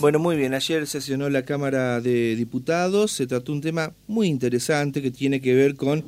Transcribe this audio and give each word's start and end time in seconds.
Bueno, 0.00 0.20
muy 0.20 0.36
bien. 0.36 0.54
Ayer 0.54 0.86
sesionó 0.86 1.28
la 1.28 1.42
Cámara 1.42 2.00
de 2.00 2.36
Diputados. 2.36 3.10
Se 3.10 3.26
trató 3.26 3.52
un 3.52 3.60
tema 3.60 3.92
muy 4.06 4.28
interesante 4.28 5.02
que 5.02 5.10
tiene 5.10 5.40
que 5.40 5.54
ver 5.54 5.74
con 5.74 6.04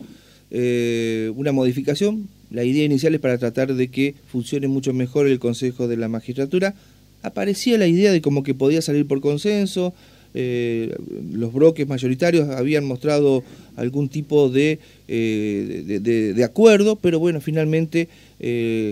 eh, 0.53 1.33
una 1.35 1.51
modificación. 1.51 2.29
La 2.53 2.63
idea 2.63 2.85
inicial 2.85 3.17
es 3.17 3.21
para 3.21 3.37
tratar 3.37 3.75
de 3.75 3.89
que 3.89 4.15
funcione 4.31 4.69
mucho 4.69 4.93
mejor 4.93 5.27
el 5.27 5.41
Consejo 5.41 5.89
de 5.89 5.97
la 5.97 6.07
Magistratura. 6.07 6.77
Aparecía 7.23 7.79
la 7.79 7.89
idea 7.89 8.13
de 8.13 8.23
como 8.23 8.45
que 8.45 8.55
podía 8.55 8.81
salir 8.81 9.09
por 9.09 9.21
consenso. 9.21 9.93
Eh, 10.35 10.95
los 11.33 11.53
bloques 11.53 11.89
mayoritarios 11.89 12.49
habían 12.49 12.85
mostrado 12.85 13.43
algún 13.75 14.09
tipo 14.09 14.51
de, 14.51 14.79
eh, 15.09 16.33
de, 16.37 16.45
acuerdo, 16.45 16.95
pero 16.95 17.19
bueno, 17.19 17.41
finalmente, 17.41 18.09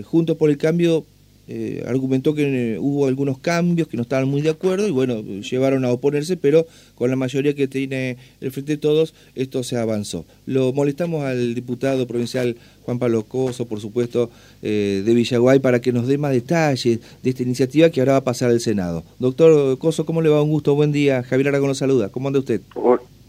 Juntos 0.03 0.35
por 0.35 0.49
el 0.49 0.57
Cambio 0.57 1.05
eh, 1.51 1.83
argumentó 1.87 2.35
que 2.35 2.73
eh, 2.73 2.77
hubo 2.79 3.07
algunos 3.07 3.39
cambios 3.39 3.87
que 3.87 3.97
no 3.97 4.03
estaban 4.03 4.29
muy 4.29 4.41
de 4.41 4.51
acuerdo 4.51 4.87
y 4.87 4.91
bueno, 4.91 5.23
llevaron 5.23 5.83
a 5.83 5.91
oponerse, 5.91 6.37
pero 6.37 6.67
con 6.93 7.09
la 7.09 7.15
mayoría 7.15 7.55
que 7.55 7.67
tiene 7.67 8.17
el 8.39 8.51
Frente 8.51 8.73
de 8.73 8.77
Todos, 8.77 9.15
esto 9.33 9.63
se 9.63 9.75
avanzó. 9.75 10.25
Lo 10.45 10.71
molestamos 10.73 11.23
al 11.23 11.55
diputado 11.55 12.05
provincial 12.05 12.55
Juan 12.85 12.99
Pablo 12.99 13.23
Coso, 13.23 13.65
por 13.65 13.79
supuesto, 13.79 14.29
eh, 14.61 15.01
de 15.03 15.13
Villaguay, 15.15 15.57
para 15.57 15.81
que 15.81 15.91
nos 15.91 16.05
dé 16.07 16.19
más 16.19 16.33
detalles 16.33 16.99
de 17.23 17.29
esta 17.31 17.41
iniciativa 17.41 17.89
que 17.89 17.99
ahora 17.99 18.11
va 18.11 18.19
a 18.19 18.23
pasar 18.23 18.51
al 18.51 18.59
Senado. 18.59 19.03
Doctor 19.17 19.79
Coso, 19.79 20.05
¿cómo 20.05 20.21
le 20.21 20.29
va? 20.29 20.43
Un 20.43 20.51
gusto, 20.51 20.75
buen 20.75 20.91
día. 20.91 21.23
Javier 21.23 21.47
Aragón 21.47 21.69
lo 21.69 21.75
saluda. 21.75 22.09
¿Cómo 22.09 22.27
anda 22.27 22.37
usted? 22.37 22.61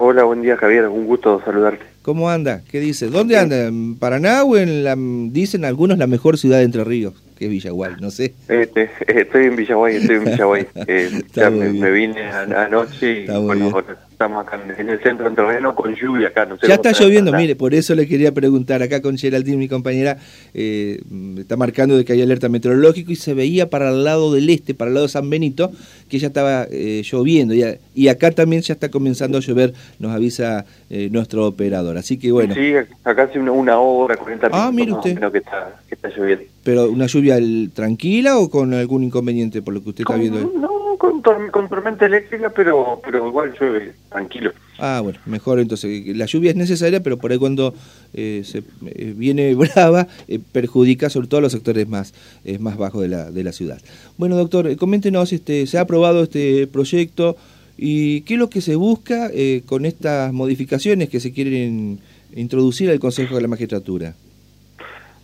Hola, 0.02 0.24
buen 0.24 0.42
día 0.42 0.58
Javier, 0.58 0.88
un 0.88 1.06
gusto 1.06 1.40
saludarte. 1.42 1.84
¿Cómo 2.02 2.28
anda? 2.28 2.62
¿Qué 2.70 2.80
dice? 2.80 3.08
¿Dónde 3.08 3.38
anda? 3.38 3.66
¿En 3.66 3.96
Paraná 3.96 4.44
o 4.44 4.58
en 4.58 4.84
la, 4.84 4.94
dicen 4.96 5.64
algunos, 5.64 5.96
la 5.96 6.06
mejor 6.06 6.36
ciudad 6.36 6.58
de 6.58 6.64
Entre 6.64 6.84
Ríos? 6.84 7.14
Que 7.40 7.46
es 7.46 7.50
Villaguay, 7.50 7.94
no 7.98 8.10
sé. 8.10 8.34
Este, 8.48 8.90
estoy 9.08 9.46
en 9.46 9.56
Villaguay, 9.56 9.96
estoy 9.96 10.16
en 10.16 10.24
Villaguay. 10.26 10.66
Eh, 10.86 11.10
me, 11.50 11.90
vine 11.90 12.22
anoche 12.22 13.24
y 13.24 13.26
bueno, 13.26 13.72
estamos 14.20 14.46
acá 14.46 14.60
en 14.76 14.88
el 14.90 15.02
centro 15.02 15.28
entrerriano 15.28 15.74
con 15.74 15.94
lluvia 15.94 16.28
acá. 16.28 16.44
No 16.44 16.58
sé 16.58 16.68
ya 16.68 16.74
está 16.74 16.92
lloviendo, 16.92 17.32
mire, 17.32 17.56
por 17.56 17.72
eso 17.72 17.94
le 17.94 18.06
quería 18.06 18.32
preguntar 18.32 18.82
acá 18.82 19.00
con 19.00 19.16
Geraldine, 19.16 19.56
mi 19.56 19.66
compañera, 19.66 20.18
eh, 20.52 21.00
está 21.38 21.56
marcando 21.56 21.96
de 21.96 22.04
que 22.04 22.12
hay 22.12 22.20
alerta 22.20 22.50
meteorológico 22.50 23.12
y 23.12 23.16
se 23.16 23.32
veía 23.32 23.70
para 23.70 23.88
el 23.88 24.04
lado 24.04 24.34
del 24.34 24.50
este, 24.50 24.74
para 24.74 24.90
el 24.90 24.94
lado 24.94 25.06
de 25.06 25.12
San 25.12 25.30
Benito, 25.30 25.72
que 26.10 26.18
ya 26.18 26.26
estaba 26.26 26.66
eh, 26.70 27.00
lloviendo 27.02 27.54
y, 27.54 27.64
y, 27.94 28.08
acá 28.08 28.30
también 28.30 28.60
ya 28.60 28.74
está 28.74 28.90
comenzando 28.90 29.38
a 29.38 29.40
llover, 29.40 29.72
nos 29.98 30.12
avisa 30.12 30.66
eh, 30.90 31.08
nuestro 31.10 31.46
operador. 31.46 31.96
Así 31.96 32.18
que 32.18 32.30
bueno. 32.30 32.54
Sí, 32.54 32.74
acá 33.04 33.22
hace 33.22 33.38
una, 33.38 33.78
hora, 33.78 34.16
40 34.16 34.48
minutos. 34.48 34.50
Ah, 34.52 34.70
mire 34.70 34.92
usted. 34.92 35.18
Que 35.32 35.38
está, 35.38 35.80
que 35.88 35.94
está 35.94 36.08
lloviendo. 36.10 36.44
¿Pero 36.62 36.90
una 36.90 37.06
lluvia 37.06 37.38
tranquila 37.72 38.36
o 38.36 38.50
con 38.50 38.74
algún 38.74 39.02
inconveniente 39.02 39.62
por 39.62 39.72
lo 39.72 39.82
que 39.82 39.88
usted 39.88 40.02
está 40.02 40.16
viendo? 40.16 40.40
No, 40.40 40.79
con, 41.00 41.22
tormenta 41.68 42.04
eléctrica, 42.04 42.50
pero, 42.50 43.00
pero 43.02 43.26
igual 43.26 43.54
llueve 43.58 43.94
tranquilo. 44.10 44.52
Ah, 44.78 45.00
bueno, 45.02 45.18
mejor 45.24 45.58
entonces. 45.58 46.06
La 46.14 46.26
lluvia 46.26 46.50
es 46.50 46.56
necesaria, 46.56 47.02
pero 47.02 47.16
por 47.16 47.32
ahí 47.32 47.38
cuando 47.38 47.72
eh, 48.12 48.42
se 48.44 48.58
eh, 48.58 49.14
viene 49.16 49.54
brava, 49.74 50.06
eh, 50.28 50.38
perjudica 50.52 51.08
sobre 51.08 51.28
todo 51.28 51.38
a 51.38 51.42
los 51.42 51.52
sectores 51.52 51.88
más, 51.88 52.12
más 52.58 52.76
bajos 52.76 53.00
de 53.00 53.08
la, 53.08 53.30
de 53.30 53.42
la 53.42 53.52
ciudad. 53.52 53.80
Bueno, 54.18 54.36
doctor, 54.36 54.76
coméntenos, 54.76 55.32
este, 55.32 55.66
¿se 55.66 55.78
ha 55.78 55.82
aprobado 55.82 56.22
este 56.22 56.66
proyecto 56.66 57.36
y 57.78 58.20
qué 58.22 58.34
es 58.34 58.40
lo 58.40 58.50
que 58.50 58.60
se 58.60 58.76
busca 58.76 59.30
con 59.64 59.86
estas 59.86 60.34
modificaciones 60.34 61.08
que 61.08 61.18
se 61.18 61.32
quieren 61.32 61.98
introducir 62.34 62.90
al 62.90 63.00
Consejo 63.00 63.36
de 63.36 63.40
la 63.40 63.48
Magistratura? 63.48 64.14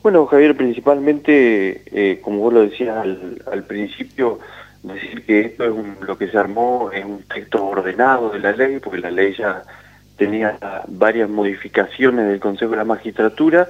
Bueno, 0.07 0.25
Javier, 0.27 0.57
principalmente, 0.57 1.83
eh, 1.87 2.21
como 2.23 2.39
vos 2.39 2.55
lo 2.55 2.61
decías 2.61 2.97
al, 2.97 3.65
principio, 3.65 4.39
decir 4.95 5.25
que 5.25 5.41
esto 5.41 5.65
es 5.65 6.01
lo 6.01 6.19
que 6.19 6.29
se 6.29 6.39
armó 6.39 6.91
es 6.93 7.05
un 7.05 7.23
texto 7.23 7.67
ordenado 7.67 8.31
de 8.31 8.39
la 8.39 8.53
ley, 8.53 8.79
porque 8.79 9.01
la 9.01 9.11
ley 9.11 9.35
ya 9.37 9.63
tenía 10.17 10.59
varias 10.89 11.29
modificaciones 11.29 12.29
del 12.29 12.41
Consejo 12.41 12.73
de 12.73 12.79
la 12.79 12.85
Magistratura 12.85 13.69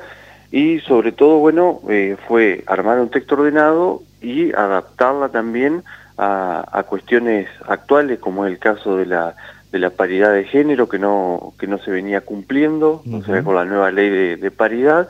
y 0.52 0.80
sobre 0.80 1.12
todo, 1.12 1.38
bueno, 1.38 1.80
eh, 1.88 2.16
fue 2.28 2.62
armar 2.66 3.00
un 3.00 3.10
texto 3.10 3.34
ordenado 3.34 4.02
y 4.20 4.52
adaptarla 4.52 5.28
también 5.30 5.82
a, 6.18 6.84
cuestiones 6.88 7.48
actuales, 7.66 8.18
como 8.20 8.46
es 8.46 8.52
el 8.52 8.58
caso 8.58 8.96
de 8.96 9.06
la 9.06 9.34
de 9.72 9.80
la 9.80 9.90
paridad 9.90 10.32
de 10.32 10.44
género 10.44 10.88
que 10.88 10.98
no 10.98 11.52
que 11.58 11.66
no 11.66 11.78
se 11.78 11.90
venía 11.90 12.22
cumpliendo, 12.22 13.02
no 13.04 13.22
se 13.22 13.32
ve 13.32 13.42
con 13.42 13.56
la 13.56 13.64
nueva 13.64 13.90
ley 13.90 14.36
de 14.36 14.50
paridad. 14.50 15.08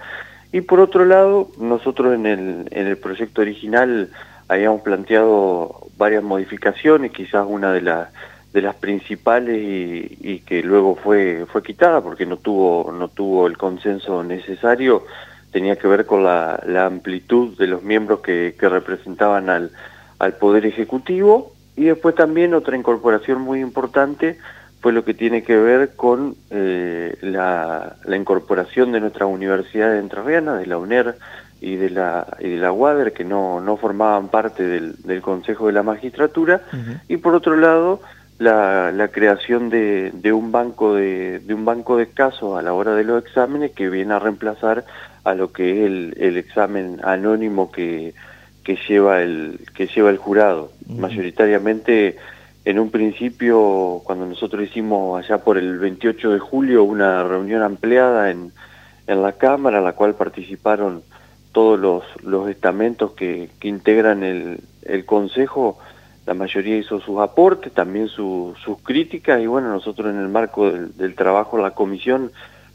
Y 0.53 0.63
por 0.63 0.81
otro 0.81 1.05
lado, 1.05 1.51
nosotros 1.59 2.15
en 2.15 2.27
el, 2.27 2.69
en 2.71 2.87
el 2.87 2.97
proyecto 2.97 3.43
original 3.43 4.11
habíamos 4.49 4.83
planteado 4.83 5.89
varias 5.97 6.23
modificaciones, 6.23 7.13
quizás 7.13 7.47
una 7.49 7.73
de, 7.73 7.83
las 7.83 8.09
de 8.53 8.63
las 8.63 8.75
principales 8.77 9.57
y, 9.59 10.41
que 10.41 10.63
luego 10.63 10.97
fue, 10.97 11.47
fue 11.47 11.63
quitada 11.63 12.01
porque 12.01 12.27
no 12.27 12.37
tuvo, 12.37 12.93
no 12.93 13.09
tuvo 13.09 13.47
el 13.47 13.57
consenso 13.57 14.23
necesario, 14.23 15.05
tenía 15.53 15.77
que 15.77 15.89
ver 15.89 16.07
con 16.07 16.25
la, 16.25 16.61
amplitud 16.87 17.57
de 17.59 17.67
los 17.67 17.83
miembros 17.83 18.21
que, 18.21 18.55
representaban 18.61 19.51
al, 19.51 19.71
al 20.19 20.35
Poder 20.35 20.67
Ejecutivo. 20.67 21.53
Y 21.77 21.85
después 21.85 22.15
también 22.15 22.55
otra 22.55 22.77
incorporación 22.77 23.43
muy 23.43 23.61
importante 23.61 24.39
fue 24.81 24.93
lo 24.93 25.05
que 25.05 25.15
tiene 25.15 25.43
que 25.43 25.57
ver 25.57 25.97
con 25.97 26.37
eh, 26.51 27.17
la, 27.21 27.97
incorporación 28.07 28.93
de 28.93 29.01
nuestra 29.01 29.27
universidad 29.27 29.91
de 29.91 29.99
entrerriana, 29.99 30.57
de 30.57 30.67
la 30.67 30.79
UNER 30.79 31.17
y 31.67 31.75
de 31.75 31.91
la, 31.91 32.25
y 32.39 32.51
de 32.51 32.59
la 32.59 32.71
UADER, 32.71 33.13
que 33.13 33.25
no, 33.25 33.61
no 33.61 33.77
formaban 33.77 34.29
parte 34.29 34.63
del, 34.63 34.95
del 35.03 35.21
Consejo 35.21 35.67
de 35.67 35.73
la 35.73 35.83
Magistratura, 35.83 36.61
y 37.09 37.17
por 37.17 37.35
otro 37.35 37.57
lado, 37.57 38.01
la, 38.39 38.93
la 38.93 39.09
creación 39.09 39.69
de, 39.69 40.13
de, 40.15 40.33
un 40.33 40.53
banco 40.53 40.95
de, 40.95 41.41
de 41.41 41.55
un 41.55 41.65
banco 41.65 41.97
de 41.97 42.07
casos 42.07 42.57
a 42.57 42.63
la 42.63 42.73
hora 42.73 42.95
de 42.95 43.03
los 43.03 43.21
exámenes 43.25 43.73
que 43.73 43.91
viene 43.91 44.15
a 44.15 44.21
reemplazar 44.21 44.85
a 45.25 45.35
lo 45.35 45.53
que 45.53 45.73
es 45.73 45.87
el, 45.87 46.15
el 46.21 46.37
examen 46.37 47.01
anónimo 47.03 47.73
que, 47.73 48.15
que 48.63 48.79
lleva 48.89 49.23
el 49.23 49.59
que 49.75 49.89
lleva 49.89 50.11
el 50.11 50.19
jurado. 50.19 50.71
Mayoritariamente 50.87 52.17
en 52.65 52.79
un 52.79 52.93
principio, 52.93 54.03
cuando 54.05 54.25
nosotros 54.25 54.63
hicimos 54.63 55.19
allá 55.19 55.39
por 55.39 55.59
el 55.59 55.79
28 55.79 56.31
de 56.31 56.39
julio 56.39 56.85
una 56.85 57.25
reunión 57.25 57.63
ampliada 57.63 58.31
en, 58.31 58.53
en 59.09 59.23
la 59.23 59.33
Cámara, 59.33 59.79
en 59.79 59.85
la 59.85 59.95
cual 59.95 60.15
participaron 60.15 61.03
todos 61.57 61.81
los, 61.81 62.05
los 62.23 62.51
estamentos 62.51 63.13
que, 63.13 63.49
que 63.59 63.69
integran 63.69 64.23
el, 64.23 64.61
el 64.83 65.07
Consejo, 65.07 65.79
la 66.27 66.35
mayoría 66.35 66.77
hizo 66.77 67.01
sus 67.01 67.19
aportes, 67.19 67.73
también 67.73 68.09
sus 68.09 68.55
críticas, 68.83 69.41
y 69.41 69.47
bueno, 69.47 69.71
nosotros 69.71 70.13
en 70.13 70.21
el 70.21 70.29
marco 70.29 70.71
del, 70.71 70.95
del 70.99 71.15
trabajo 71.15 71.57
la 71.57 71.71
comisión 71.71 72.31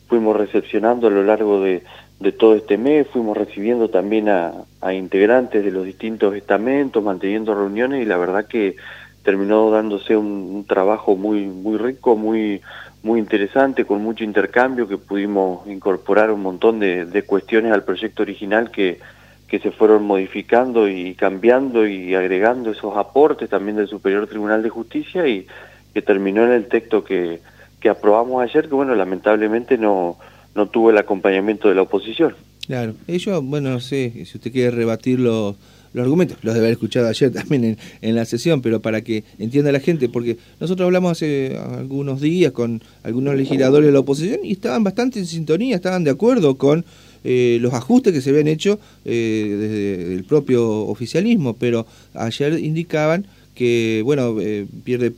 fuimos 0.08 0.36
recepcionando 0.36 1.06
a 1.06 1.12
lo 1.12 1.24
largo 1.24 1.62
de, 1.62 1.84
de 2.20 2.32
todo 2.32 2.56
este 2.56 2.80
mes, 2.80 3.06
fuimos 3.14 3.38
recibiendo 3.38 3.92
también 3.92 4.30
a 4.30 4.94
integrantes 4.96 5.64
de 5.64 5.70
los 5.70 5.86
distintos 5.86 6.34
estamentos, 6.34 7.04
manteniendo 7.04 7.54
reuniones, 7.54 8.02
y 8.02 8.06
la 8.06 8.18
verdad 8.18 8.48
que 8.48 8.78
terminó 9.24 9.70
dándose 9.72 10.18
un, 10.18 10.66
trabajo 10.68 11.16
muy 11.16 11.46
muy 11.46 11.78
rico, 11.78 12.16
muy 12.16 12.62
muy 13.04 13.20
interesante, 13.20 13.86
con 13.86 14.04
mucho 14.04 14.24
intercambio, 14.24 14.88
que 14.88 14.98
pudimos 14.98 15.66
incorporar 15.68 16.32
un 16.32 16.42
montón 16.42 16.80
de, 16.80 17.06
de 17.06 17.24
cuestiones 17.24 17.74
al 17.74 17.84
proyecto 17.84 18.22
original 18.22 18.70
que, 18.70 19.00
que 19.48 19.60
se 19.60 19.72
fueron 19.72 20.04
modificando 20.06 20.88
y 20.88 21.14
cambiando 21.16 21.86
y 21.86 22.16
agregando 22.16 22.72
esos 22.72 22.96
aportes 22.96 23.50
también 23.50 23.76
del 23.76 23.90
Superior 23.90 24.28
Tribunal 24.28 24.64
de 24.64 24.70
Justicia 24.70 25.28
y 25.28 25.46
que 25.94 26.02
terminó 26.02 26.46
en 26.46 26.52
el 26.52 26.68
texto 26.68 27.04
que, 27.04 27.42
que 27.82 27.90
aprobamos 27.90 28.42
ayer, 28.42 28.70
que 28.70 28.76
bueno, 28.76 28.96
lamentablemente 28.96 29.78
no, 29.78 30.18
no 30.56 30.68
tuvo 30.68 30.92
el 30.92 30.98
acompañamiento 30.98 31.68
de 31.68 31.76
la 31.76 31.82
oposición. 31.82 32.36
Claro, 32.68 32.96
ellos, 33.08 33.44
bueno, 33.44 33.72
no 33.72 33.80
sé 33.80 34.14
si 34.26 34.38
usted 34.38 34.52
quiere 34.52 34.72
rebatirlo 34.72 35.58
los 35.94 36.04
argumentos, 36.04 36.38
los 36.42 36.54
de 36.54 36.60
haber 36.60 36.72
escuchado 36.72 37.08
ayer 37.08 37.32
también 37.34 37.78
en, 38.02 38.16
la 38.16 38.26
sesión, 38.26 38.62
pero 38.62 38.82
para 38.82 39.02
que 39.02 39.24
entienda 39.40 39.72
la 39.72 39.80
gente, 39.80 40.10
porque 40.10 40.38
nosotros 40.60 40.86
hablamos 40.86 41.12
hace 41.12 41.58
algunos 41.58 42.22
días 42.22 42.52
con 42.52 42.82
algunos 43.04 43.36
legisladores 43.36 43.88
de 43.88 43.94
la 43.94 44.00
oposición 44.00 44.40
y 44.44 44.54
estaban 44.54 44.84
bastante 44.84 45.20
en 45.20 45.26
sintonía, 45.26 45.76
estaban 45.76 46.04
de 46.04 46.12
acuerdo 46.12 46.58
con 46.58 46.86
eh, 47.24 47.60
los 47.62 47.74
ajustes 47.74 48.14
que 48.14 48.22
se 48.22 48.32
habían 48.32 48.48
hecho 48.48 48.80
eh, 49.06 49.56
desde 49.60 50.16
el 50.16 50.24
propio 50.24 50.86
oficialismo, 50.88 51.56
pero 51.56 51.86
ayer 52.14 52.58
indicaban 52.60 53.28
que 53.56 54.02
bueno 54.04 54.38
eh, 54.40 54.66
pierde 54.84 55.12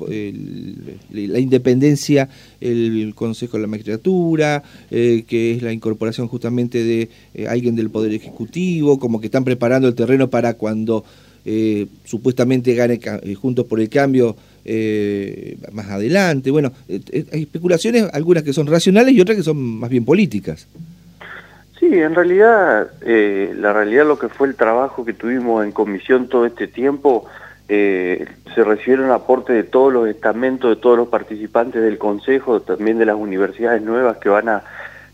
la 1.11 1.39
independencia 1.39 2.29
el 2.61 3.13
Consejo 3.15 3.57
de 3.57 3.61
la 3.61 3.67
Magistratura, 3.67 4.63
eh, 4.89 5.23
que 5.27 5.53
es 5.53 5.61
la 5.61 5.71
incorporación 5.71 6.27
justamente 6.27 6.83
de 6.83 7.09
eh, 7.33 7.47
alguien 7.47 7.75
del 7.75 7.89
Poder 7.89 8.13
Ejecutivo, 8.13 8.99
como 8.99 9.19
que 9.19 9.27
están 9.27 9.43
preparando 9.43 9.87
el 9.87 9.95
terreno 9.95 10.29
para 10.29 10.55
cuando 10.55 11.03
supuestamente 12.05 12.73
gane 12.73 13.01
Juntos 13.35 13.65
por 13.65 13.81
el 13.81 13.89
Cambio 13.89 14.33
más 15.73 15.89
adelante. 15.89 16.51
Bueno, 16.51 16.71
hay 16.87 17.41
especulaciones, 17.41 18.05
algunas 18.13 18.43
que 18.43 18.53
son 18.53 18.65
racionales 18.65 19.13
y 19.13 19.19
otras 19.19 19.35
que 19.35 19.43
son 19.43 19.57
más 19.57 19.89
bien 19.89 20.05
políticas. 20.05 20.65
Sí, 21.77 21.87
en 21.91 22.15
realidad, 22.15 22.91
la 23.03 23.73
realidad 23.73 24.07
lo 24.07 24.17
que 24.17 24.29
fue 24.29 24.47
el 24.47 24.55
trabajo 24.55 25.03
que 25.03 25.11
tuvimos 25.11 25.65
en 25.65 25.73
comisión 25.73 26.29
todo 26.29 26.45
este 26.45 26.65
tiempo 26.69 27.25
eh, 27.69 28.25
se 28.53 28.63
recibieron 28.63 29.11
aportes 29.11 29.55
de 29.55 29.63
todos 29.63 29.91
los 29.91 30.07
estamentos, 30.07 30.69
de 30.69 30.81
todos 30.81 30.97
los 30.97 31.07
participantes 31.07 31.81
del 31.81 31.97
Consejo, 31.97 32.61
también 32.61 32.97
de 32.97 33.05
las 33.05 33.15
universidades 33.15 33.81
nuevas 33.81 34.17
que 34.17 34.29
van 34.29 34.49
a 34.49 34.63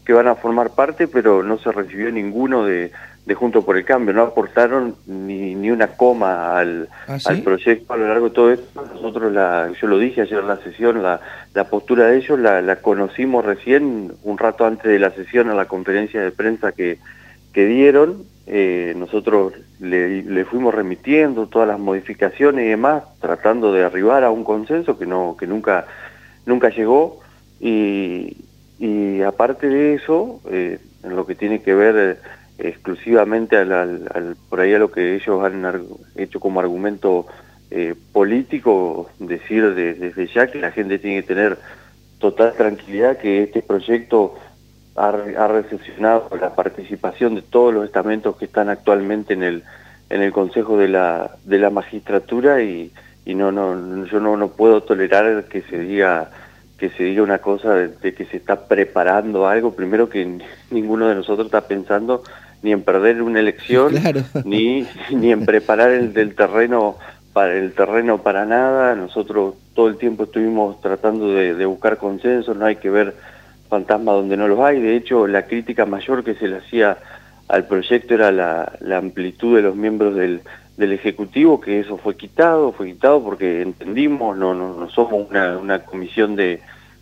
que 0.06 0.13
van 0.13 0.28
a 0.28 0.34
formar 0.34 0.72
parte, 0.72 1.07
pero 1.07 1.44
no 1.44 1.60
se 1.60 1.72
recibió 1.72 2.12
ninguno 2.12 2.66
de, 2.66 2.92
de 3.28 3.36
Junto 3.36 3.63
por 3.63 3.78
el 3.78 3.86
Cambio, 3.86 4.12
no 4.12 4.24
aportaron 4.24 4.96
ni, 5.06 5.54
ni 5.54 5.69
una 5.69 5.90
coma 5.90 6.57
al, 6.57 6.90
¿Ah, 7.07 7.19
al 7.25 7.44
proyecto 7.44 7.94
a 7.94 7.98
lo 7.98 8.07
largo 8.07 8.30
de 8.30 8.34
todo 8.34 8.51
esto. 8.51 8.84
Nosotros, 8.96 9.31
la, 9.31 9.72
yo 9.80 9.88
lo 9.88 10.00
dije 10.00 10.22
ayer 10.22 10.40
en 10.40 10.48
la 10.48 10.57
sesión, 10.57 11.04
la, 11.04 11.22
la 11.54 11.66
postura 11.66 12.07
de 12.07 12.18
ellos 12.18 12.40
la, 12.40 12.60
la, 12.63 12.78
conocimos 12.78 13.46
recién, 13.46 14.13
un 14.24 14.38
rato 14.40 14.66
antes 14.66 14.92
de 14.92 14.98
la 14.98 15.12
sesión, 15.12 15.51
a 15.51 15.54
la 15.54 15.66
conferencia 15.66 16.22
de 16.22 16.31
prensa 16.31 16.72
que, 16.72 16.98
que 17.54 17.66
dieron. 17.66 18.24
Eh, 18.48 18.94
nosotros 18.98 19.54
le, 19.80 20.46
fuimos 20.46 20.74
remitiendo 20.74 21.48
todas 21.48 21.68
las 21.68 21.80
modificaciones 21.80 22.66
y 22.66 22.69
demás, 22.69 23.04
tratando 23.19 23.72
de 23.72 23.84
arribar 23.84 24.24
a 24.24 24.31
un 24.31 24.44
consenso 24.44 24.98
que, 24.98 25.06
no, 25.06 25.36
que 25.38 25.48
nunca, 25.48 25.86
nunca 26.46 26.69
llegó. 26.69 27.19
Y, 27.60 28.38
y 28.80 29.22
aparte 29.22 29.68
de 29.68 29.96
eso, 29.96 30.42
eh, 30.50 30.80
en 31.04 31.16
lo 31.16 31.25
que 31.25 31.36
tiene 31.36 31.62
que 31.62 31.75
ver 31.75 32.19
exclusivamente 32.57 33.56
al, 33.57 34.36
por 34.50 34.60
ahí 34.60 34.74
a 34.74 34.80
lo 34.80 34.92
que 34.92 35.16
ellos 35.16 35.44
han 35.44 35.66
hecho 36.16 36.40
como 36.40 36.60
argumento 36.60 37.28
eh, 37.72 37.96
político, 38.12 39.10
decir 39.19 39.74
desde 39.74 40.28
ya 40.28 40.48
que 40.48 40.60
la 40.60 40.72
gente 40.72 41.00
tiene 41.00 41.22
que 41.22 41.28
tener 41.28 41.57
total 42.19 42.54
tranquilidad 42.57 43.18
que 43.18 43.44
este 43.44 43.62
proyecto 43.62 44.36
ha, 44.95 45.47
recepcionado 45.47 46.30
la 46.39 46.56
participación 46.56 47.36
de 47.36 47.41
todos 47.41 47.74
los 47.74 47.86
estamentos 47.86 48.36
que 48.38 48.45
están 48.45 48.69
actualmente 48.69 49.33
en 49.33 49.44
el 49.44 49.63
en 50.09 50.21
el 50.21 50.31
Consejo 50.31 50.77
de 50.77 50.88
la 50.88 51.31
de 51.45 51.59
la 51.59 51.69
Magistratura 51.69 52.62
y, 52.62 52.91
y 53.25 53.36
no 53.36 53.51
no 53.51 54.06
yo 54.06 54.19
no 54.19 54.36
no 54.36 54.50
puedo 54.50 54.81
tolerar 54.81 55.45
que 55.45 55.62
se 55.62 55.80
diga 55.80 56.31
que 56.77 56.89
se 56.89 57.03
diga 57.03 57.24
una 57.24 57.39
cosa 57.39 57.75
de 57.75 58.13
que 58.13 58.25
se 58.25 58.38
está 58.38 58.68
preparando 58.68 59.47
algo 59.47 59.75
primero 59.75 60.09
que 60.09 60.39
ninguno 60.71 61.07
de 61.07 61.15
nosotros 61.15 61.45
está 61.45 61.62
pensando 61.62 62.24
ni 62.62 62.71
en 62.71 62.83
perder 62.83 63.21
una 63.21 63.39
elección, 63.39 63.94
ni, 64.45 64.88
ni 65.12 65.31
en 65.31 65.45
preparar 65.45 65.91
el 65.91 66.13
del 66.13 66.36
terreno 66.36 66.97
para 67.33 67.56
el 67.56 67.74
terreno 67.74 68.21
para 68.21 68.45
nada. 68.45 68.95
Nosotros 68.95 69.56
todo 69.74 69.88
el 69.88 69.97
tiempo 69.97 70.24
estuvimos 70.24 70.81
tratando 70.81 71.30
de, 71.30 71.65
buscar 71.65 71.97
consenso, 71.97 72.53
no 72.53 72.65
hay 72.65 72.77
que 72.77 72.89
ver 72.89 73.15
fantasmas 73.69 74.16
donde 74.16 74.36
no 74.36 74.48
los 74.48 74.60
hay. 74.60 74.81
De 74.81 74.95
hecho, 74.95 75.27
la 75.27 75.45
crítica 75.45 75.86
mayor 75.86 76.24
que 76.24 76.36
se 76.36 76.48
le 76.48 76.57
hacía 76.57 76.98
al 77.48 77.66
proyecto 77.68 78.13
era 78.13 78.31
la, 78.31 78.74
la 78.81 78.98
amplitud 78.98 79.56
de 79.56 79.62
los 79.62 79.75
miembros 79.75 80.16
del, 80.16 80.42
del 80.77 80.94
Ejecutivo, 80.94 81.60
que 81.60 81.80
eso 81.80 81.98
fue 81.98 82.16
quitado, 82.16 82.71
fue 82.71 82.88
quitado 82.88 83.24
porque 83.24 83.62
entendimos, 83.62 84.38
no, 84.38 84.54
no, 84.54 84.74
no 84.75 84.89
somos 84.89 85.30
una, 85.30 85.80
comisión 85.80 86.36
de, 86.36 86.62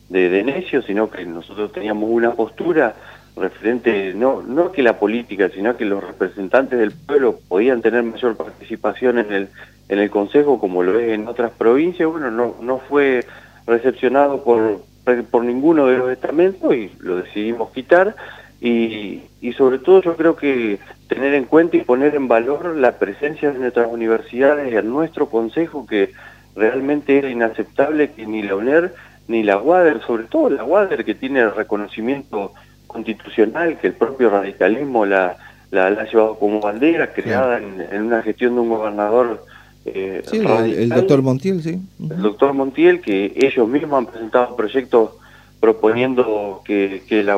de, 0.09 0.29
de 0.29 0.43
necios, 0.43 0.85
sino 0.85 1.09
que 1.09 1.25
nosotros 1.25 1.71
teníamos 1.71 2.09
una 2.09 2.31
postura 2.31 2.95
referente, 3.35 4.13
no, 4.15 4.41
no 4.41 4.71
que 4.71 4.81
la 4.81 4.97
política, 4.97 5.49
sino 5.53 5.77
que 5.77 5.85
los 5.85 6.03
representantes 6.03 6.79
del 6.79 6.91
pueblo 6.91 7.39
podían 7.47 7.81
tener 7.81 8.03
mayor 8.03 8.35
participación 8.35 9.19
en 9.19 9.31
el, 9.31 9.49
en 9.89 9.99
el 9.99 10.09
Consejo, 10.09 10.59
como 10.59 10.81
lo 10.81 10.99
es 10.99 11.09
en 11.13 11.27
otras 11.27 11.51
provincias, 11.51 12.09
bueno, 12.09 12.31
no, 12.31 12.55
no 12.61 12.79
fue 12.79 13.25
recepcionado 13.67 14.43
por, 14.43 14.81
por 15.29 15.43
ninguno 15.43 15.87
de 15.87 15.97
los 15.97 16.11
estamentos 16.11 16.75
y 16.75 16.91
lo 16.99 17.17
decidimos 17.17 17.71
quitar. 17.71 18.15
Y, 18.59 19.21
y 19.39 19.53
sobre 19.53 19.77
todo 19.77 20.01
yo 20.01 20.15
creo 20.15 20.35
que 20.35 20.79
tener 21.07 21.33
en 21.35 21.45
cuenta 21.45 21.77
y 21.77 21.81
poner 21.81 22.15
en 22.15 22.27
valor 22.27 22.75
la 22.75 22.97
presencia 22.97 23.51
de 23.51 23.59
nuestras 23.59 23.87
universidades 23.91 24.73
en 24.73 24.89
nuestro 24.89 25.29
Consejo, 25.29 25.85
que 25.85 26.11
realmente 26.55 27.17
era 27.17 27.29
inaceptable 27.29 28.11
que 28.11 28.25
ni 28.25 28.41
la 28.41 28.55
UNER 28.55 28.93
ni 29.27 29.43
la 29.43 29.57
UADER, 29.59 30.01
sobre 30.01 30.23
todo 30.23 30.49
la 30.49 30.63
UADER 30.63 31.03
que 31.03 31.13
tiene 31.13 31.41
el 31.41 31.53
reconocimiento 31.53 32.53
constitucional 32.87 33.77
que 33.77 33.87
el 33.87 33.93
propio 33.93 34.29
radicalismo 34.29 35.05
la, 35.05 35.37
la, 35.71 35.87
ha 35.87 36.03
llevado 36.05 36.39
como 36.39 36.61
bandera, 36.61 37.13
creada 37.13 37.57
en, 37.57 38.01
una 38.01 38.21
gestión 38.23 38.55
de 38.55 38.61
un 38.61 38.69
gobernador 38.69 39.45
eh, 39.93 40.23
sí, 40.25 40.37
el, 40.37 40.89
doctor 40.89 41.21
Montiel, 41.21 41.61
sí. 41.61 41.79
El 41.99 42.21
doctor 42.21 42.53
Montiel, 42.53 43.01
que 43.01 43.33
ellos 43.35 43.67
mismos 43.67 43.99
han 43.99 44.05
presentado 44.07 44.55
proyectos 44.55 45.11
proponiendo 45.59 46.61
que, 46.65 47.03
que 47.07 47.23
la 47.23 47.37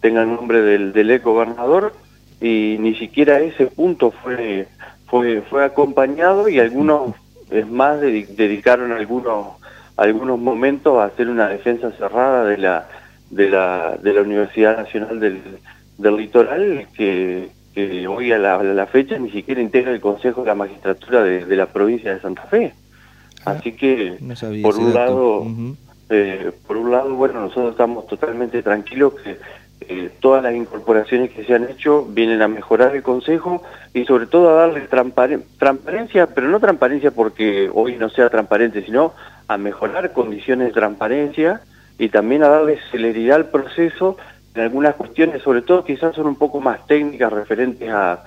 tenga 0.00 0.22
el 0.22 0.28
nombre 0.28 0.62
del, 0.62 0.92
del 0.92 1.10
ex 1.10 1.24
gobernador 1.24 1.92
y 2.40 2.76
ni 2.78 2.94
siquiera 2.94 3.40
ese 3.40 3.66
punto 3.66 4.10
fue 4.10 4.68
fue 5.06 5.42
fue 5.42 5.64
acompañado 5.64 6.48
y 6.48 6.58
algunos 6.58 7.14
es 7.50 7.66
más 7.68 8.00
dedicaron 8.00 8.92
algunos 8.92 9.48
algunos 9.96 10.38
momentos 10.38 10.98
a 10.98 11.04
hacer 11.04 11.28
una 11.28 11.48
defensa 11.48 11.90
cerrada 11.92 12.44
de 12.44 12.58
la 12.58 12.88
de 13.30 13.50
la, 13.50 13.98
de 14.02 14.12
la 14.12 14.22
Universidad 14.22 14.76
Nacional 14.76 15.20
del, 15.20 15.40
del 15.98 16.16
Litoral, 16.16 16.86
que, 16.94 17.48
que 17.76 18.08
hoy 18.08 18.32
a 18.32 18.38
la, 18.38 18.86
fecha 18.86 19.18
ni 19.18 19.30
siquiera 19.30 19.60
integra 19.60 19.92
el 19.92 20.00
Consejo 20.00 20.40
de 20.40 20.46
la 20.46 20.54
Magistratura 20.54 21.22
de, 21.22 21.56
la 21.56 21.66
provincia 21.66 22.14
de 22.14 22.22
Santa 22.22 22.44
Fe. 22.44 22.72
Ah, 23.44 23.50
Así 23.50 23.72
que, 23.72 24.16
por 24.62 24.78
un 24.78 24.94
lado, 24.94 25.46
eh, 26.08 26.52
por 26.66 26.78
un 26.78 26.90
lado, 26.90 27.14
bueno, 27.14 27.42
nosotros 27.42 27.72
estamos 27.72 28.06
totalmente 28.06 28.62
tranquilos 28.62 29.12
que 29.22 29.36
eh, 29.82 30.10
todas 30.20 30.42
las 30.42 30.54
incorporaciones 30.54 31.32
que 31.32 31.44
se 31.44 31.52
han 31.52 31.68
hecho 31.68 32.06
vienen 32.08 32.40
a 32.40 32.48
mejorar 32.48 32.96
el 32.96 33.02
Consejo 33.02 33.62
y 33.92 34.06
sobre 34.06 34.26
todo 34.26 34.48
a 34.48 34.66
darle 34.66 34.88
transparencia, 34.88 36.28
pero 36.28 36.48
no 36.48 36.58
transparencia 36.58 37.10
porque 37.10 37.70
hoy 37.74 37.96
no 37.96 38.08
sea 38.08 38.30
transparente, 38.30 38.86
sino 38.86 39.12
a 39.48 39.58
mejorar 39.58 40.14
condiciones 40.14 40.68
de 40.68 40.72
transparencia 40.72 41.60
y 41.98 42.08
también 42.08 42.42
a 42.42 42.48
darle 42.48 42.78
celeridad 42.90 43.36
al 43.36 43.50
proceso 43.50 44.16
en 44.56 44.62
algunas 44.62 44.94
cuestiones, 44.94 45.42
sobre 45.42 45.62
todo 45.62 45.84
quizás 45.84 46.14
son 46.14 46.26
un 46.26 46.36
poco 46.36 46.60
más 46.60 46.86
técnicas 46.86 47.32
referentes 47.32 47.88
a, 47.90 48.22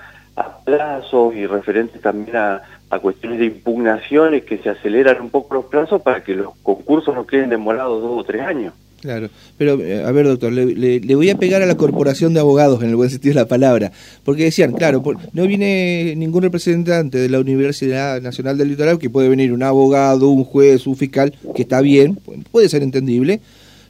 plazos 0.64 1.34
y 1.34 1.44
referentes 1.46 2.00
también 2.00 2.34
a, 2.34 2.62
a, 2.88 2.98
cuestiones 2.98 3.40
de 3.40 3.46
impugnaciones 3.46 4.44
que 4.44 4.56
se 4.56 4.70
aceleran 4.70 5.20
un 5.20 5.28
poco 5.28 5.54
los 5.54 5.66
plazos 5.66 6.00
para 6.00 6.24
que 6.24 6.34
los 6.34 6.54
concursos 6.62 7.14
no 7.14 7.26
queden 7.26 7.50
demorados 7.50 8.00
dos 8.00 8.20
o 8.20 8.24
tres 8.24 8.40
años. 8.40 8.72
Claro, 9.00 9.30
pero 9.56 9.80
eh, 9.80 10.04
a 10.04 10.12
ver 10.12 10.26
doctor, 10.26 10.52
le, 10.52 11.00
le, 11.00 11.14
voy 11.14 11.30
a 11.30 11.38
pegar 11.38 11.62
a 11.62 11.66
la 11.66 11.76
corporación 11.76 12.34
de 12.34 12.40
abogados 12.40 12.82
en 12.82 12.90
el 12.90 12.96
buen 12.96 13.08
sentido 13.08 13.34
de 13.34 13.40
la 13.40 13.48
palabra, 13.48 13.92
porque 14.24 14.44
decían, 14.44 14.72
claro, 14.72 15.02
no 15.32 15.46
viene 15.46 16.14
ningún 16.16 16.42
representante 16.42 17.16
de 17.16 17.30
la 17.30 17.40
Universidad 17.40 18.20
Nacional 18.20 18.58
del 18.58 18.68
Litoral, 18.68 18.98
que 18.98 19.08
puede 19.08 19.30
venir 19.30 19.54
un 19.54 19.62
abogado, 19.62 20.28
un 20.28 20.44
juez, 20.44 20.86
un 20.86 20.96
fiscal, 20.96 21.32
que 21.54 21.62
está 21.62 21.80
bien, 21.80 22.18
puede 22.52 22.68
ser 22.68 22.82
entendible, 22.82 23.40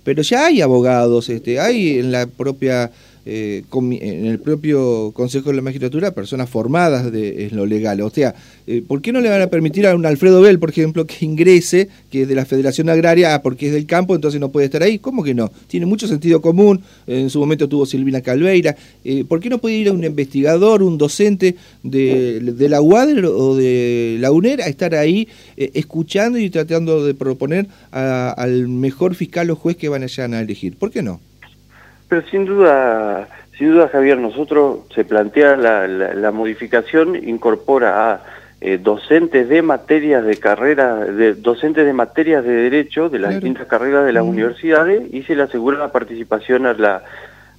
pero 0.05 0.23
ya 0.23 0.47
hay 0.47 0.61
abogados, 0.61 1.29
este, 1.29 1.61
hay 1.61 1.99
en 1.99 2.13
la 2.13 2.27
propia 2.27 2.91
eh, 3.27 3.65
en 3.71 4.27
el 4.27 4.39
propio 4.39 5.13
Consejo 5.13 5.51
de 5.51 5.57
la 5.57 5.63
Magistratura 5.63 6.13
personas 6.13 6.49
formadas 6.49 7.13
de, 7.13 7.47
en 7.47 7.57
lo 7.57 7.67
legal. 7.67 8.01
O 8.01 8.11
sea, 8.11 8.35
eh, 8.67 8.83
¿por 8.87 9.03
qué 9.03 9.13
no 9.13 9.21
le 9.21 9.29
van 9.29 9.43
a 9.43 9.49
permitir 9.49 9.87
a 9.87 9.95
un 9.95 10.07
Alfredo 10.07 10.41
Bell, 10.41 10.59
por 10.59 10.71
ejemplo, 10.71 11.07
que 11.07 11.25
ingrese, 11.25 11.89
que 12.11 12.23
es 12.23 12.29
de 12.29 12.35
la 12.35 12.47
Federación 12.47 12.89
Agraria, 12.89 13.35
ah, 13.35 13.43
porque 13.43 13.67
es 13.67 13.73
del 13.73 13.87
campo, 13.87 14.15
entonces 14.15 14.41
no 14.41 14.51
puede 14.51 14.67
estar 14.67 14.83
ahí? 14.83 14.99
¿Cómo 14.99 15.23
que 15.23 15.35
no? 15.35 15.53
Tiene 15.67 15.87
mucho 15.87 16.07
sentido 16.09 16.41
común. 16.41 16.81
En 17.07 17.31
su 17.31 17.39
momento 17.41 17.69
tuvo 17.69 17.85
Silvina 17.85 18.21
Calveira. 18.23 18.77
Eh, 19.05 19.25
¿Por 19.25 19.41
qué 19.41 19.51
no 19.51 19.59
puede 19.59 19.77
ir 19.77 19.89
a 19.89 19.93
un 19.93 20.05
investigador, 20.05 20.83
un 20.83 20.97
docente 20.97 21.57
de, 21.83 22.41
la 22.71 22.81
UADER 22.81 23.27
o 23.27 23.57
de 23.57 24.17
la 24.21 24.33
UNER 24.33 24.63
a 24.63 24.67
estar 24.67 24.95
ahí 24.95 25.29
escuchando 25.57 26.39
y 26.39 26.51
tratando 26.51 27.05
de 27.05 27.15
proponer 27.15 27.67
al 27.91 28.69
mejor 28.69 29.15
fiscal 29.15 29.51
o 29.51 29.57
juez 29.57 29.77
que 29.77 29.89
van 29.89 30.05
a 30.05 30.41
elegir? 30.41 30.77
¿Por 30.77 30.91
qué 30.91 31.03
no? 31.03 31.21
Pero 32.11 32.27
sin 32.27 32.45
duda, 32.45 33.29
sin 33.57 33.71
duda 33.71 33.89
Javier, 33.89 34.19
nosotros 34.19 34.81
se 34.93 35.05
plantea 35.05 35.57
la, 35.57 35.87
la, 35.87 36.33
modificación, 36.33 37.15
incorpora 37.15 38.11
a 38.11 38.21
eh, 38.61 38.79
docentes 38.79 39.49
de 39.49 39.63
materias 39.63 40.25
de 40.25 40.37
carrera, 40.37 40.97
de 40.97 41.35
docentes 41.35 41.87
de 41.87 41.93
materias 41.93 42.43
de 42.43 42.51
derecho 42.51 43.09
de 43.09 43.21
las 43.21 43.35
distintas 43.35 43.69
carreras 43.69 44.05
de 44.05 44.13
las 44.13 44.25
universidades 44.25 45.03
y 45.15 45.23
se 45.23 45.37
le 45.37 45.45
asegura 45.45 45.79
la 45.79 45.93
participación 45.93 46.67
a 46.67 46.73
la 46.75 47.05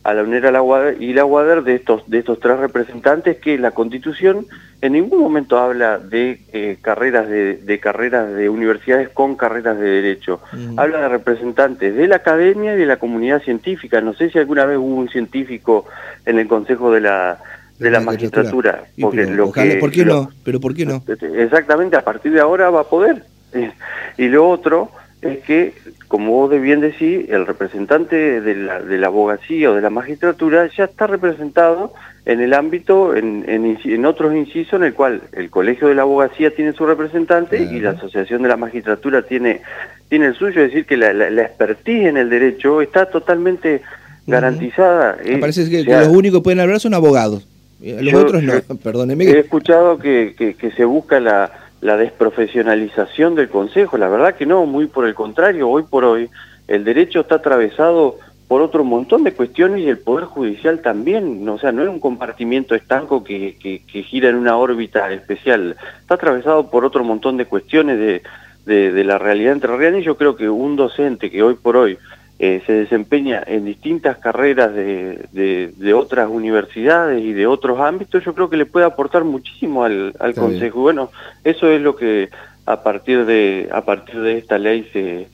a 0.04 0.14
la 0.14 0.24
UNER 0.24 0.52
la 0.52 0.94
y 1.00 1.14
la 1.14 1.26
UADER 1.26 1.64
de 1.64 1.76
estos, 1.76 2.10
de 2.10 2.20
estos 2.20 2.40
tres 2.40 2.58
representantes 2.58 3.38
que 3.38 3.58
la 3.58 3.72
Constitución 3.72 4.48
en 4.82 4.94
ningún 4.94 5.20
momento 5.20 5.60
habla 5.60 6.00
de 6.00 6.42
eh, 6.54 6.78
carreras 6.82 7.30
de, 7.30 7.58
de, 7.58 7.80
carreras 7.80 8.34
de 8.34 8.50
universidades 8.50 9.10
con 9.10 9.36
carreras 9.36 9.78
de 9.78 9.88
derecho. 9.88 10.42
Habla 10.76 11.02
de 11.02 11.10
representantes 11.10 11.96
de 11.96 12.08
la 12.08 12.16
academia 12.16 12.74
y 12.74 12.80
de 12.80 12.86
la 12.88 12.98
comunidad 12.98 13.44
científica. 13.44 14.02
No 14.02 14.16
sé 14.16 14.32
si 14.32 14.40
alguna 14.40 14.66
vez 14.66 14.78
hubo 14.80 14.96
un 14.96 15.10
científico 15.10 15.86
en 16.26 16.40
el 16.40 16.48
Consejo 16.48 16.92
de 16.92 17.02
la 17.02 17.40
de 17.78 17.92
la, 17.92 18.00
magistratura. 18.00 18.84
Porque 19.00 19.26
lo 19.26 19.52
que, 19.52 19.76
¿Por 19.76 19.92
qué 19.92 20.06
no? 20.06 20.30
Pero 20.44 20.60
¿por 20.60 20.74
qué 20.74 20.86
no? 20.86 21.04
Exactamente, 21.36 21.96
a 21.96 22.04
partir 22.04 22.32
de 22.32 22.40
ahora 22.40 22.70
va 22.70 22.82
a 22.82 22.86
poder. 22.86 23.24
Y 24.18 24.28
lo 24.28 24.48
otro 24.50 24.92
es 25.22 25.40
que, 25.40 25.74
como 26.08 26.32
vos 26.32 26.50
de 26.50 26.60
bien 26.60 26.82
decís, 26.82 27.30
el 27.30 27.46
representante 27.46 28.42
de 28.42 28.56
la, 28.56 28.82
de 28.82 28.98
la 28.98 29.08
abogacía 29.08 29.70
o 29.70 29.76
de 29.76 29.82
la 29.82 29.90
magistratura 29.90 30.68
ya 30.76 30.86
está 30.86 31.08
representado 31.08 31.94
en 32.26 32.40
el 32.40 32.54
ámbito, 32.54 33.16
en, 33.16 33.46
en, 33.48 34.06
otros 34.06 34.36
incisos 34.36 34.74
en 34.74 34.84
el 34.84 34.94
cual 34.94 35.22
el 35.34 35.50
Colegio 35.50 35.88
de 35.88 35.96
la 35.96 36.04
Abogacía 36.04 36.54
tiene 36.54 36.74
su 36.74 36.86
representante 36.86 37.60
y 37.62 37.80
la 37.80 37.92
Asociación 37.92 38.44
de 38.44 38.50
la 38.50 38.58
Magistratura 38.58 39.24
tiene, 39.24 39.62
tiene 40.08 40.28
el 40.28 40.36
suyo, 40.36 40.62
es 40.62 40.72
decir, 40.72 40.86
que 40.86 40.98
la, 40.98 41.14
la, 41.14 41.42
expertise 41.42 42.06
en 42.08 42.18
el 42.18 42.30
derecho 42.30 42.82
está 42.82 43.08
totalmente 43.08 43.82
garantizada. 44.28 45.18
Me 45.26 45.38
parece 45.38 45.68
que, 45.68 45.84
los 45.84 46.08
únicos 46.10 46.40
que 46.40 46.44
pueden 46.44 46.60
hablar 46.60 46.80
son 46.80 46.94
abogados. 46.94 47.48
Los 47.82 48.14
otros 48.14 48.44
no, 48.44 48.54
perdóneme. 48.84 49.26
He 49.26 49.40
escuchado 49.40 49.98
que, 49.98 50.36
que, 50.38 50.72
se 50.72 50.86
busca 50.86 51.20
la, 51.20 51.52
la, 51.82 51.98
desprofesionalización 51.98 53.36
del 53.36 53.50
Consejo, 53.50 53.98
la 53.98 54.08
verdad 54.10 54.36
que 54.36 54.46
no, 54.46 54.66
muy 54.66 54.88
por 54.88 55.06
el 55.06 55.14
contrario, 55.14 55.70
hoy 55.70 55.84
por 55.84 56.06
hoy 56.06 56.30
el 56.68 56.84
derecho 56.84 57.22
está 57.22 57.36
atravesado 57.36 58.18
por 58.48 58.62
otro 58.62 58.84
montón 58.84 59.24
de 59.24 59.34
cuestiones 59.34 59.82
y 59.82 59.90
el 59.90 59.98
Poder 59.98 60.26
Judicial 60.26 60.82
también, 60.82 61.48
o 61.48 61.58
sea, 61.58 61.72
no 61.72 61.84
es 61.84 61.90
un 61.90 62.00
compartimiento 62.00 62.76
estanco 62.76 63.24
que, 63.24 63.56
gira 63.88 64.30
en 64.30 64.36
una 64.36 64.58
órbita 64.58 65.12
especial, 65.12 65.76
está 66.00 66.16
atravesado 66.16 66.70
por 66.70 66.86
otro 66.86 67.04
montón 67.04 67.38
de 67.38 67.46
cuestiones 67.46 68.22
de 68.66 69.04
la 69.04 69.18
realidad 69.18 69.54
entrerriana 69.54 70.00
y 70.00 70.04
yo 70.04 70.18
creo 70.18 70.36
que 70.36 70.50
un 70.50 70.76
docente 70.76 71.32
que 71.32 71.44
hoy 71.44 71.56
por 71.56 71.78
hoy 71.78 71.98
eh, 72.44 72.64
se 72.66 72.74
desempeña 72.74 73.44
en 73.46 73.66
distintas 73.66 74.18
carreras 74.18 74.74
de, 74.74 75.28
de, 75.32 75.94
otras 75.94 76.28
universidades 76.28 77.24
y 77.24 77.34
de 77.34 77.46
otros 77.46 77.80
ámbitos, 77.80 78.26
yo 78.26 78.34
creo 78.34 78.50
que 78.50 78.58
le 78.58 78.66
puede 78.66 78.88
aportar 78.88 79.24
muchísimo 79.24 79.84
al, 79.84 80.16
al 80.20 80.34
Consejo. 80.34 80.82
Bueno, 80.82 81.12
eso 81.44 81.70
es 81.70 81.80
lo 81.80 81.96
que 81.96 82.30
a 82.66 82.82
partir 82.82 83.28
de, 83.28 83.70
a 83.72 83.82
partir 83.82 84.22
de 84.22 84.40
esta 84.40 84.58
ley 84.58 84.90
se, 84.92 85.28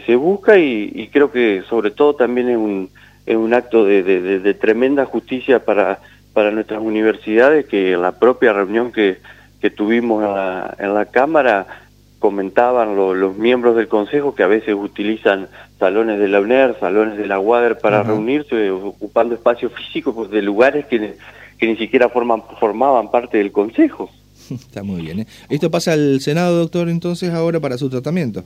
se, 0.00 0.16
busca 0.16 0.56
y, 0.56 1.10
creo 1.12 1.30
que 1.30 1.62
sobre 1.68 1.90
todo 1.90 2.14
también 2.14 2.48
es 2.48 2.56
un, 2.56 2.88
es 3.26 3.36
un 3.36 3.52
acto 3.52 3.84
de, 3.84 4.02
de, 4.02 4.54
tremenda 4.54 5.04
justicia 5.04 5.62
para, 5.62 5.98
para 6.32 6.50
nuestras 6.50 6.80
universidades, 6.80 7.66
que 7.66 7.92
en 7.92 8.00
la 8.00 8.12
propia 8.12 8.54
reunión 8.54 8.92
que, 8.92 9.18
que 9.60 9.68
tuvimos 9.68 10.24
en 10.78 10.94
la 10.94 11.04
Cámara 11.04 11.66
comentaban 12.20 12.94
los 12.94 13.36
miembros 13.36 13.74
del 13.74 13.88
Consejo 13.88 14.34
que 14.34 14.42
a 14.42 14.46
veces 14.46 14.74
utilizan 14.74 15.48
salones 15.78 16.20
de 16.20 16.28
la 16.28 16.40
UNER, 16.40 16.76
salones 16.78 17.16
de 17.16 17.26
la 17.26 17.40
UADER 17.40 17.78
para 17.78 18.02
reunirse, 18.02 18.70
ocupando 18.70 19.34
espacios 19.34 19.72
físicos 19.72 20.14
pues, 20.14 20.30
de 20.30 20.42
lugares 20.42 20.84
que, 20.84 21.16
que 21.58 21.66
ni 21.66 21.76
siquiera 21.76 22.10
forman, 22.10 22.42
formaban 22.60 23.10
parte 23.10 23.38
del 23.38 23.50
Consejo. 23.50 24.10
Está 24.50 24.82
muy 24.82 25.00
bien. 25.00 25.20
¿eh? 25.20 25.26
¿Esto 25.48 25.70
pasa 25.70 25.94
al 25.94 26.20
Senado, 26.20 26.58
doctor, 26.58 26.90
entonces, 26.90 27.30
ahora 27.30 27.58
para 27.58 27.78
su 27.78 27.88
tratamiento? 27.88 28.44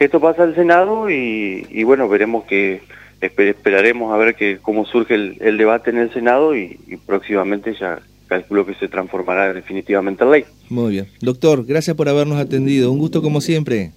Esto 0.00 0.18
pasa 0.18 0.42
al 0.42 0.56
Senado 0.56 1.08
y, 1.08 1.66
y 1.70 1.84
bueno, 1.84 2.08
veremos 2.08 2.44
que 2.46 2.82
esperaremos 3.20 4.12
a 4.12 4.16
ver 4.16 4.34
que 4.34 4.58
cómo 4.58 4.86
surge 4.86 5.14
el, 5.14 5.56
debate 5.56 5.90
en 5.90 5.98
el 5.98 6.12
Senado 6.12 6.56
y, 6.56 6.80
y 6.88 6.96
próximamente 6.96 7.74
ya 7.78 8.00
calculo 8.28 8.64
que 8.64 8.74
se 8.74 8.88
transformará 8.88 9.52
definitivamente 9.52 10.22
en 10.22 10.30
ley. 10.30 10.44
Muy 10.68 10.92
bien. 10.92 11.08
Doctor, 11.20 11.64
gracias 11.64 11.96
por 11.96 12.08
habernos 12.08 12.38
atendido. 12.38 12.92
Un 12.92 12.98
gusto 12.98 13.22
como 13.22 13.40
siempre. 13.40 13.92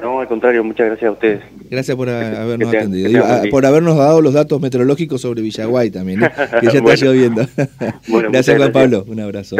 No, 0.00 0.20
al 0.20 0.28
contrario, 0.28 0.62
muchas 0.64 0.86
gracias 0.86 1.08
a 1.08 1.12
ustedes. 1.12 1.42
Gracias 1.70 1.96
por 1.96 2.08
habernos 2.08 2.68
atendido. 2.68 3.24
Ah, 3.24 3.42
por 3.50 3.66
habernos 3.66 3.96
dado 3.96 4.20
los 4.20 4.34
datos 4.34 4.60
meteorológicos 4.60 5.20
sobre 5.20 5.42
Villaguay 5.42 5.90
también, 5.90 6.24
¿eh? 6.24 6.30
que 6.60 6.66
ya 6.66 6.78
está 6.78 6.94
lloviendo. 6.94 7.46
gracias, 8.30 8.56
Juan 8.56 8.72
Pablo. 8.72 9.04
Un 9.06 9.20
abrazo. 9.20 9.56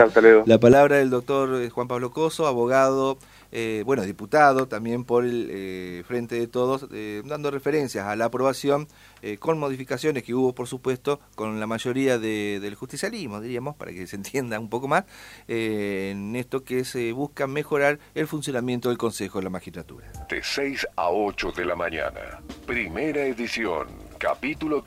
La 0.47 0.59
palabra 0.59 0.97
del 0.97 1.11
doctor 1.11 1.63
eh, 1.63 1.71
Juan 1.71 1.89
Pablo 1.89 2.11
Coso, 2.11 2.47
abogado 2.47 3.19
eh, 3.53 3.85
bueno, 3.87 4.03
diputado 4.03 4.67
también 4.67 5.05
por 5.05 5.25
el 5.25 5.49
eh, 5.51 6.03
Frente 6.07 6.35
de 6.35 6.47
Todos, 6.47 6.87
eh, 6.93 7.23
dando 7.25 7.51
referencias 7.51 8.07
a 8.07 8.17
la 8.17 8.27
aprobación 8.27 8.89
con 9.41 9.59
modificaciones 9.59 10.23
que 10.23 10.35
hubo, 10.35 10.55
por 10.55 10.69
supuesto, 10.69 11.19
con 11.35 11.59
la 11.59 11.67
mayoría 11.67 12.17
del 12.17 12.75
justicialismo, 12.77 13.41
diríamos, 13.41 13.75
para 13.75 13.91
que 13.91 14.07
se 14.07 14.15
entienda 14.17 14.61
un 14.61 14.69
poco 14.69 14.87
más, 14.87 15.03
en 15.49 16.37
esto 16.37 16.63
que 16.63 16.85
se 16.85 17.11
busca 17.11 17.49
mejorar 17.49 17.99
el 18.15 18.29
funcionamiento 18.29 18.89
del 18.89 18.99
Consejo 18.99 19.39
de 19.39 19.45
la 19.45 19.51
Magistratura. 19.51 20.07
De 20.29 20.43
6 20.43 20.89
a 20.97 21.11
8 21.11 21.53
de 21.53 21.65
la 21.65 21.77
mañana, 21.77 22.41
primera 22.67 23.23
edición, 23.23 23.87
capítulo 24.19 24.83